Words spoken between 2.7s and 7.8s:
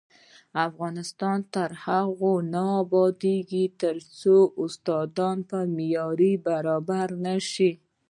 ابادیږي، ترڅو استادان په معیار برابر نشي.